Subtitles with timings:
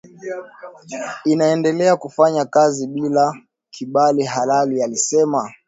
[1.25, 3.33] inaendelea kufanya kazi bila
[3.71, 5.53] kibali halali alisema